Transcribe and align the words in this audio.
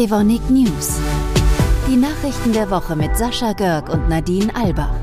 Evonik 0.00 0.40
News. 0.48 0.98
Die 1.86 1.94
Nachrichten 1.94 2.54
der 2.54 2.70
Woche 2.70 2.96
mit 2.96 3.14
Sascha 3.18 3.52
Görg 3.52 3.90
und 3.90 4.08
Nadine 4.08 4.50
Albach. 4.56 4.94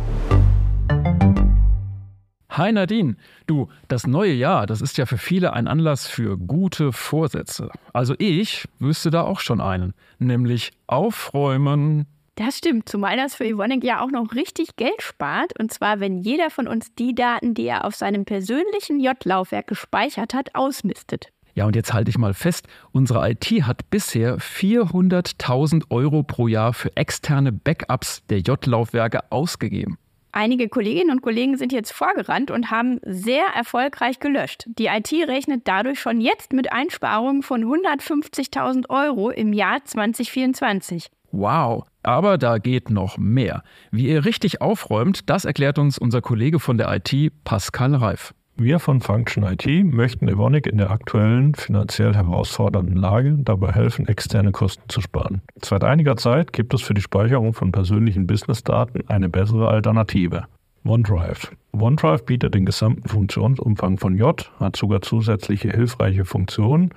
Hi 2.49 2.71
Nadine, 2.71 3.15
du, 3.45 3.67
das 3.89 4.07
neue 4.07 4.33
Jahr, 4.33 4.65
das 4.65 4.81
ist 4.81 4.97
ja 4.97 5.05
für 5.05 5.19
viele 5.19 5.53
ein 5.53 5.67
Anlass 5.67 6.07
für 6.07 6.35
gute 6.35 6.93
Vorsätze. 6.93 7.69
Also 7.93 8.15
ich 8.17 8.67
wüsste 8.79 9.11
da 9.11 9.21
auch 9.21 9.39
schon 9.39 9.61
einen, 9.61 9.93
nämlich 10.17 10.71
aufräumen. 10.87 12.07
Das 12.33 12.57
stimmt, 12.57 12.89
zumal 12.89 13.17
das 13.17 13.35
für 13.35 13.45
Evonik 13.45 13.83
ja 13.83 14.01
auch 14.01 14.09
noch 14.09 14.33
richtig 14.33 14.77
Geld 14.77 15.03
spart. 15.03 15.59
Und 15.59 15.71
zwar, 15.71 15.99
wenn 15.99 16.17
jeder 16.17 16.49
von 16.49 16.67
uns 16.67 16.95
die 16.95 17.13
Daten, 17.13 17.53
die 17.53 17.67
er 17.67 17.85
auf 17.85 17.93
seinem 17.93 18.25
persönlichen 18.25 18.99
J-Laufwerk 18.99 19.67
gespeichert 19.67 20.33
hat, 20.33 20.55
ausmistet. 20.55 21.27
Ja, 21.57 21.65
und 21.65 21.75
jetzt 21.75 21.91
halte 21.91 22.11
ich 22.11 22.19
mal 22.19 22.35
fest, 22.35 22.67
unsere 22.91 23.27
IT 23.31 23.45
hat 23.63 23.89
bisher 23.89 24.37
400.000 24.37 25.85
Euro 25.89 26.21
pro 26.21 26.47
Jahr 26.47 26.71
für 26.71 26.95
externe 26.95 27.51
Backups 27.51 28.23
der 28.27 28.41
J-Laufwerke 28.41 29.31
ausgegeben. 29.31 29.97
Einige 30.31 30.69
Kolleginnen 30.69 31.09
und 31.09 31.23
Kollegen 31.23 31.57
sind 31.57 31.73
jetzt 31.73 31.93
vorgerannt 31.93 32.51
und 32.51 32.69
haben 32.69 32.99
sehr 33.03 33.43
erfolgreich 33.55 34.19
gelöscht. 34.19 34.65
Die 34.77 34.85
IT 34.85 35.11
rechnet 35.11 35.67
dadurch 35.67 35.99
schon 35.99 36.21
jetzt 36.21 36.53
mit 36.53 36.71
Einsparungen 36.71 37.41
von 37.41 37.65
150.000 37.65 38.87
Euro 38.89 39.31
im 39.31 39.51
Jahr 39.51 39.83
2024. 39.83 41.07
Wow, 41.31 41.87
aber 42.03 42.37
da 42.37 42.59
geht 42.59 42.91
noch 42.91 43.17
mehr. 43.17 43.63
Wie 43.89 44.09
ihr 44.09 44.25
richtig 44.25 44.61
aufräumt, 44.61 45.27
das 45.27 45.43
erklärt 45.43 45.79
uns 45.79 45.97
unser 45.97 46.21
Kollege 46.21 46.59
von 46.59 46.77
der 46.77 46.93
IT, 46.93 47.31
Pascal 47.43 47.95
Reif. 47.95 48.35
Wir 48.59 48.79
von 48.79 49.01
Function 49.01 49.43
IT 49.43 49.67
möchten 49.85 50.27
Evonik 50.27 50.65
in 50.65 50.79
der 50.79 50.89
aktuellen 50.89 51.53
finanziell 51.53 52.15
herausfordernden 52.15 52.95
Lage 52.95 53.35
dabei 53.37 53.71
helfen, 53.71 54.07
externe 54.07 54.51
Kosten 54.51 54.89
zu 54.89 54.99
sparen. 54.99 55.43
Seit 55.61 55.83
einiger 55.83 56.17
Zeit 56.17 56.53
gibt 56.53 56.73
es 56.73 56.81
für 56.81 56.95
die 56.95 57.01
Speicherung 57.01 57.53
von 57.53 57.71
persönlichen 57.71 58.25
Businessdaten 58.25 59.07
eine 59.09 59.29
bessere 59.29 59.67
Alternative. 59.67 60.45
OneDrive. 60.83 61.51
OneDrive 61.71 62.25
bietet 62.25 62.55
den 62.55 62.65
gesamten 62.65 63.07
Funktionsumfang 63.07 63.99
von 63.99 64.17
J, 64.17 64.51
hat 64.59 64.75
sogar 64.75 65.03
zusätzliche 65.03 65.69
hilfreiche 65.69 66.25
Funktionen 66.25 66.89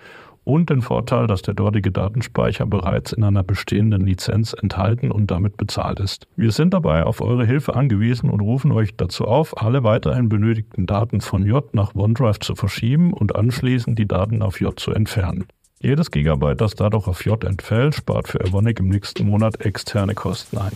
und 0.45 0.71
den 0.71 0.83
Vorteil, 0.83 1.27
dass 1.27 1.43
der 1.43 1.55
dortige 1.55 1.93
Datenspeicher 1.93 2.67
bereits 2.67 3.13
in 3.13 3.25
einer 3.25 3.43
bestehenden 3.43 4.07
Lizenz 4.07 4.53
enthalten 4.53 5.11
und 5.11 5.31
damit 5.31 5.57
bezahlt 5.57 6.01
ist. 6.01 6.27
Wir 6.37 6.53
sind 6.53 6.75
dabei 6.75 7.05
auf 7.05 7.21
eure 7.21 7.45
Hilfe 7.45 7.75
angewiesen 7.77 8.31
und 8.31 8.41
rufen 8.41 8.73
euch 8.73 8.97
dazu 8.97 9.27
auf, 9.27 9.61
alle 9.63 9.85
weiterhin 9.85 10.29
benötigten 10.29 10.87
Daten 10.87 11.21
von 11.21 11.45
J 11.45 11.73
nach 11.75 11.95
OneDrive 11.95 12.41
zu 12.41 12.55
verschieben 12.55 13.13
und 13.13 13.37
anschließend 13.37 13.99
die 13.99 14.09
Daten 14.09 14.43
auf 14.43 14.61
J 14.61 14.79
zu 14.79 14.93
entfernen. 14.93 15.47
Jedes 15.83 16.11
Gigabyte, 16.11 16.61
das 16.61 16.75
dadurch 16.75 17.07
auf 17.07 17.25
J 17.25 17.43
entfällt, 17.43 17.95
spart 17.95 18.29
für 18.29 18.41
Evonik 18.41 18.81
im 18.81 18.89
nächsten 18.89 19.27
Monat 19.27 19.61
externe 19.65 20.15
Kosten 20.15 20.59
ein. 20.59 20.73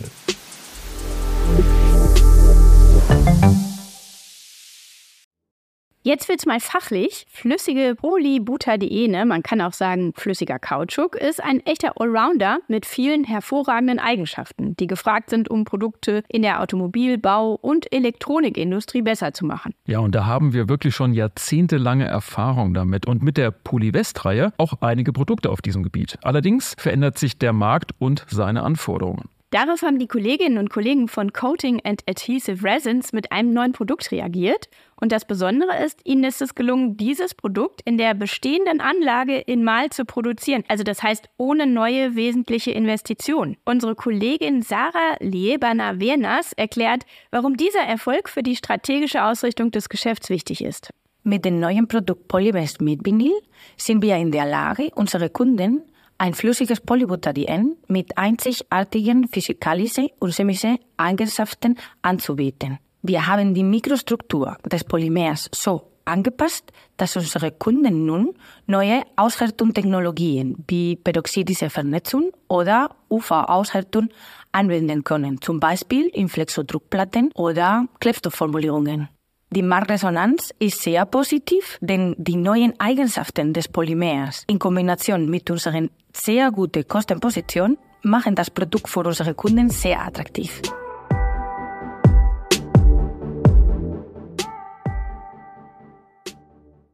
Jetzt 6.07 6.29
wird's 6.29 6.45
mal 6.45 6.59
fachlich. 6.59 7.25
Flüssige 7.31 7.95
Polybutadiene, 7.95 9.25
man 9.25 9.41
kann 9.41 9.59
auch 9.59 9.73
sagen 9.73 10.13
flüssiger 10.15 10.59
Kautschuk, 10.59 11.15
ist 11.15 11.43
ein 11.43 11.61
echter 11.65 11.99
Allrounder 11.99 12.59
mit 12.67 12.85
vielen 12.85 13.23
hervorragenden 13.23 13.97
Eigenschaften, 13.97 14.75
die 14.75 14.85
gefragt 14.85 15.31
sind, 15.31 15.49
um 15.49 15.65
Produkte 15.65 16.21
in 16.27 16.43
der 16.43 16.61
Automobilbau- 16.61 17.57
und 17.59 17.91
Elektronikindustrie 17.91 19.01
besser 19.01 19.33
zu 19.33 19.47
machen. 19.47 19.73
Ja, 19.87 19.97
und 19.97 20.13
da 20.13 20.27
haben 20.27 20.53
wir 20.53 20.69
wirklich 20.69 20.93
schon 20.93 21.11
jahrzehntelange 21.11 22.05
Erfahrung 22.05 22.75
damit 22.75 23.07
und 23.07 23.23
mit 23.23 23.37
der 23.37 23.49
Polywest-Reihe 23.49 24.53
auch 24.59 24.73
einige 24.81 25.11
Produkte 25.11 25.49
auf 25.49 25.63
diesem 25.63 25.81
Gebiet. 25.81 26.19
Allerdings 26.21 26.75
verändert 26.77 27.17
sich 27.17 27.39
der 27.39 27.51
Markt 27.51 27.93
und 27.97 28.27
seine 28.29 28.61
Anforderungen. 28.61 29.27
Darauf 29.55 29.83
haben 29.83 29.99
die 29.99 30.07
Kolleginnen 30.07 30.57
und 30.57 30.69
Kollegen 30.69 31.07
von 31.07 31.31
Coating 31.31 31.79
and 31.85 32.03
Adhesive 32.09 32.61
Resins 32.61 33.13
mit 33.13 33.31
einem 33.31 33.53
neuen 33.53 33.71
Produkt 33.71 34.11
reagiert. 34.11 34.67
Und 34.99 35.13
das 35.13 35.23
Besondere 35.23 35.81
ist, 35.81 36.01
ihnen 36.03 36.25
ist 36.25 36.41
es 36.41 36.55
gelungen, 36.55 36.97
dieses 36.97 37.33
Produkt 37.33 37.79
in 37.85 37.97
der 37.97 38.15
bestehenden 38.15 38.81
Anlage 38.81 39.37
in 39.37 39.63
Mal 39.63 39.91
zu 39.91 40.03
produzieren. 40.03 40.65
Also 40.67 40.83
das 40.83 41.01
heißt 41.01 41.29
ohne 41.37 41.67
neue 41.67 42.17
wesentliche 42.17 42.71
Investition. 42.71 43.55
Unsere 43.63 43.95
Kollegin 43.95 44.61
Sarah 44.61 45.15
Liebana-Wernas 45.21 46.51
erklärt, 46.51 47.05
warum 47.31 47.55
dieser 47.55 47.79
Erfolg 47.79 48.27
für 48.27 48.43
die 48.43 48.57
strategische 48.57 49.23
Ausrichtung 49.23 49.71
des 49.71 49.87
Geschäfts 49.87 50.29
wichtig 50.29 50.65
ist. 50.65 50.89
Mit 51.23 51.45
dem 51.45 51.61
neuen 51.61 51.87
Produkt 51.87 52.27
Polybest 52.27 52.81
mit 52.81 53.05
Vinyl 53.05 53.31
sind 53.77 54.03
wir 54.03 54.17
in 54.17 54.33
der 54.33 54.47
Lage, 54.47 54.89
unsere 54.95 55.29
Kunden 55.29 55.81
ein 56.17 56.33
flüssiges 56.33 56.81
Polybutadien 56.81 57.77
mit 57.87 58.17
einzigartigen 58.17 59.27
physikalischen 59.27 60.09
und 60.19 60.33
chemischen 60.33 60.79
Eigenschaften 60.97 61.77
anzubieten. 62.01 62.79
Wir 63.01 63.27
haben 63.27 63.53
die 63.53 63.63
Mikrostruktur 63.63 64.57
des 64.65 64.83
Polymers 64.83 65.49
so 65.53 65.91
angepasst, 66.05 66.71
dass 66.97 67.15
unsere 67.15 67.51
Kunden 67.51 68.05
nun 68.05 68.33
neue 68.67 69.03
Aushärtungstechnologien 69.15 70.63
wie 70.67 70.95
peroxidische 70.95 71.69
Vernetzung 71.69 72.31
oder 72.47 72.95
UV-Aushärtung 73.09 74.09
anwenden 74.51 75.03
können, 75.03 75.41
zum 75.41 75.59
Beispiel 75.59 76.07
in 76.07 76.29
Flexodruckplatten 76.29 77.31
oder 77.33 77.87
Klebstoffformulierungen. 77.99 79.09
Die 79.51 79.61
Marktresonanz 79.61 80.53
ist 80.59 80.81
sehr 80.81 81.05
positiv, 81.05 81.77
denn 81.79 82.15
die 82.17 82.35
neuen 82.35 82.73
Eigenschaften 82.79 83.53
des 83.53 83.67
Polymers 83.67 84.43
in 84.47 84.57
Kombination 84.57 85.29
mit 85.29 85.49
unserer 85.51 85.87
sehr 86.11 86.51
guten 86.51 86.87
Kostenposition 86.87 87.77
machen 88.01 88.35
das 88.35 88.49
Produkt 88.49 88.89
für 88.89 89.01
unsere 89.01 89.35
Kunden 89.35 89.69
sehr 89.69 90.01
attraktiv. 90.01 90.61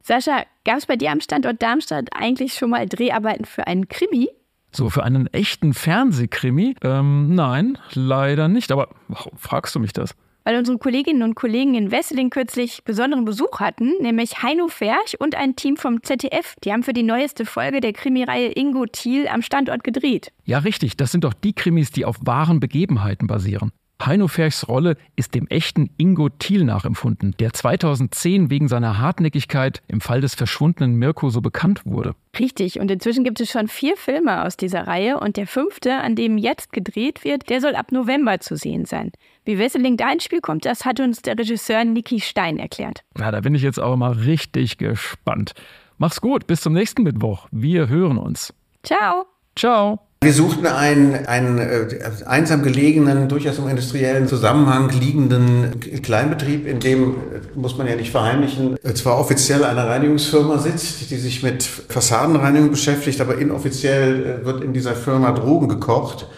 Sascha, 0.02 0.44
gab 0.64 0.76
es 0.76 0.86
bei 0.86 0.96
dir 0.96 1.10
am 1.10 1.20
Standort 1.20 1.62
Darmstadt 1.62 2.10
eigentlich 2.12 2.54
schon 2.54 2.70
mal 2.70 2.86
Dreharbeiten 2.86 3.46
für 3.46 3.66
einen 3.66 3.88
Krimi? 3.88 4.28
So, 4.72 4.90
für 4.90 5.04
einen 5.04 5.26
echten 5.28 5.72
Fernsehkrimi? 5.72 6.76
Ähm, 6.82 7.34
nein, 7.34 7.78
leider 7.94 8.48
nicht. 8.48 8.72
Aber 8.72 8.88
warum 9.08 9.36
fragst 9.38 9.74
du 9.74 9.80
mich 9.80 9.92
das? 9.92 10.14
Weil 10.44 10.56
unsere 10.56 10.78
Kolleginnen 10.78 11.22
und 11.22 11.34
Kollegen 11.34 11.74
in 11.74 11.90
Wesseling 11.90 12.30
kürzlich 12.30 12.84
besonderen 12.84 13.24
Besuch 13.24 13.60
hatten, 13.60 13.92
nämlich 14.00 14.42
Heino 14.42 14.68
Ferch 14.68 15.18
und 15.18 15.34
ein 15.34 15.56
Team 15.56 15.76
vom 15.76 16.02
ZDF. 16.02 16.54
Die 16.64 16.72
haben 16.72 16.82
für 16.82 16.92
die 16.92 17.02
neueste 17.02 17.44
Folge 17.44 17.80
der 17.80 17.92
Krimireihe 17.92 18.52
Ingo 18.52 18.86
Thiel 18.86 19.28
am 19.28 19.42
Standort 19.42 19.84
gedreht. 19.84 20.32
Ja, 20.44 20.58
richtig. 20.58 20.96
Das 20.96 21.12
sind 21.12 21.24
doch 21.24 21.34
die 21.34 21.52
Krimis, 21.52 21.90
die 21.90 22.04
auf 22.04 22.16
wahren 22.22 22.60
Begebenheiten 22.60 23.26
basieren. 23.26 23.72
Heino 24.06 24.28
Ferchs 24.28 24.68
Rolle 24.68 24.96
ist 25.16 25.34
dem 25.34 25.46
echten 25.48 25.90
Ingo 25.96 26.28
Thiel 26.28 26.64
nachempfunden, 26.64 27.34
der 27.38 27.52
2010 27.52 28.50
wegen 28.50 28.68
seiner 28.68 28.98
Hartnäckigkeit 28.98 29.82
im 29.88 30.00
Fall 30.00 30.20
des 30.20 30.34
verschwundenen 30.34 30.96
Mirko 30.96 31.30
so 31.30 31.40
bekannt 31.40 31.82
wurde. 31.84 32.14
Richtig, 32.38 32.80
und 32.80 32.90
inzwischen 32.90 33.24
gibt 33.24 33.40
es 33.40 33.50
schon 33.50 33.68
vier 33.68 33.96
Filme 33.96 34.44
aus 34.44 34.56
dieser 34.56 34.86
Reihe 34.86 35.20
und 35.20 35.36
der 35.36 35.46
fünfte, 35.46 35.94
an 35.94 36.16
dem 36.16 36.38
jetzt 36.38 36.72
gedreht 36.72 37.24
wird, 37.24 37.48
der 37.50 37.60
soll 37.60 37.74
ab 37.74 37.92
November 37.92 38.40
zu 38.40 38.56
sehen 38.56 38.84
sein. 38.84 39.12
Wie 39.44 39.58
Wesseling 39.58 39.96
da 39.96 40.12
ins 40.12 40.24
Spiel 40.24 40.40
kommt, 40.40 40.64
das 40.64 40.84
hat 40.84 41.00
uns 41.00 41.22
der 41.22 41.38
Regisseur 41.38 41.84
Niki 41.84 42.20
Stein 42.20 42.58
erklärt. 42.58 43.04
Na, 43.16 43.30
da 43.30 43.40
bin 43.40 43.54
ich 43.54 43.62
jetzt 43.62 43.78
aber 43.78 43.96
mal 43.96 44.12
richtig 44.12 44.78
gespannt. 44.78 45.52
Mach's 45.98 46.20
gut, 46.20 46.46
bis 46.46 46.60
zum 46.60 46.72
nächsten 46.72 47.02
Mittwoch. 47.02 47.46
Wir 47.50 47.88
hören 47.88 48.18
uns. 48.18 48.52
Ciao. 48.82 49.26
Ciao. 49.54 50.00
Wir 50.22 50.32
suchten 50.32 50.66
einen, 50.66 51.26
einen 51.26 51.58
äh, 51.58 51.98
einsam 52.26 52.62
gelegenen, 52.62 53.28
durchaus 53.28 53.58
im 53.58 53.68
industriellen 53.68 54.28
Zusammenhang 54.28 54.88
liegenden 54.90 55.80
Kleinbetrieb, 56.00 56.64
in 56.64 56.78
dem, 56.78 57.10
äh, 57.10 57.14
muss 57.56 57.76
man 57.76 57.88
ja 57.88 57.96
nicht 57.96 58.12
verheimlichen, 58.12 58.76
äh, 58.84 58.94
zwar 58.94 59.18
offiziell 59.18 59.64
eine 59.64 59.84
Reinigungsfirma 59.84 60.58
sitzt, 60.58 61.10
die 61.10 61.16
sich 61.16 61.42
mit 61.42 61.64
Fassadenreinigung 61.64 62.70
beschäftigt, 62.70 63.20
aber 63.20 63.36
inoffiziell 63.36 64.42
äh, 64.42 64.46
wird 64.46 64.62
in 64.62 64.72
dieser 64.72 64.94
Firma 64.94 65.32
Drogen 65.32 65.68
gekocht. 65.68 66.28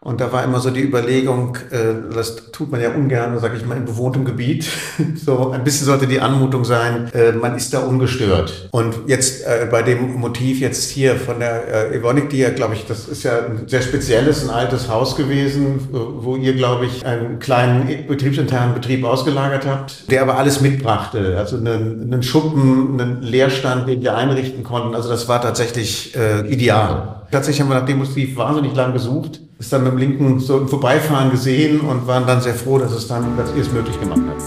Und 0.00 0.20
da 0.20 0.32
war 0.32 0.44
immer 0.44 0.60
so 0.60 0.70
die 0.70 0.82
Überlegung, 0.82 1.56
äh, 1.70 2.14
das 2.14 2.52
tut 2.52 2.70
man 2.70 2.80
ja 2.80 2.90
ungern, 2.90 3.36
sage 3.40 3.56
ich 3.56 3.66
mal, 3.66 3.76
in 3.76 3.84
bewohntem 3.84 4.24
Gebiet. 4.24 4.64
so 5.16 5.50
ein 5.50 5.64
bisschen 5.64 5.86
sollte 5.86 6.06
die 6.06 6.20
Anmutung 6.20 6.64
sein, 6.64 7.10
äh, 7.12 7.32
man 7.32 7.56
ist 7.56 7.74
da 7.74 7.80
ungestört. 7.80 8.68
Und 8.70 8.94
jetzt 9.08 9.44
äh, 9.44 9.66
bei 9.68 9.82
dem 9.82 10.14
Motiv 10.14 10.60
jetzt 10.60 10.90
hier 10.90 11.16
von 11.16 11.40
der 11.40 11.90
äh, 11.90 11.96
Evonik, 11.96 12.30
die 12.30 12.38
ja, 12.38 12.50
glaube 12.50 12.74
ich, 12.74 12.86
das 12.86 13.08
ist 13.08 13.24
ja 13.24 13.38
ein 13.44 13.66
sehr 13.66 13.82
spezielles, 13.82 14.44
ein 14.44 14.50
altes 14.50 14.88
Haus 14.88 15.16
gewesen, 15.16 15.88
wo 15.90 16.36
ihr, 16.36 16.54
glaube 16.54 16.86
ich, 16.86 17.04
einen 17.04 17.40
kleinen 17.40 18.06
betriebsinternen 18.06 18.74
Betrieb 18.74 19.04
ausgelagert 19.04 19.66
habt, 19.66 20.08
der 20.12 20.22
aber 20.22 20.38
alles 20.38 20.60
mitbrachte. 20.60 21.36
Also 21.36 21.56
einen, 21.56 22.02
einen 22.02 22.22
Schuppen, 22.22 23.00
einen 23.00 23.22
Leerstand, 23.22 23.88
den 23.88 24.00
wir 24.00 24.16
einrichten 24.16 24.62
konnten. 24.62 24.94
Also 24.94 25.08
das 25.08 25.26
war 25.26 25.42
tatsächlich 25.42 26.14
äh, 26.16 26.46
ideal. 26.46 27.26
Tatsächlich 27.32 27.60
haben 27.60 27.68
wir 27.68 27.80
nach 27.80 27.86
dem 27.86 27.98
Motiv 27.98 28.36
wahnsinnig 28.36 28.74
lang 28.74 28.92
gesucht, 28.92 29.40
ist 29.58 29.72
dann 29.72 29.84
mit 29.84 29.98
linken 29.98 30.38
so 30.38 30.58
im 30.58 30.68
Vorbeifahren 30.68 31.30
gesehen 31.30 31.80
und 31.80 32.06
waren 32.06 32.26
dann 32.26 32.40
sehr 32.40 32.54
froh, 32.54 32.78
dass 32.78 32.92
es 32.92 33.08
dann, 33.08 33.36
dass 33.36 33.52
ihr 33.54 33.62
es 33.62 33.72
möglich 33.72 33.98
gemacht 34.00 34.22
habt. 34.28 34.42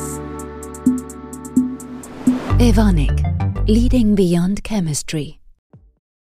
Evonik, 2.60 3.24
Leading 3.66 4.16
Beyond 4.16 4.64
Chemistry. 4.64 5.41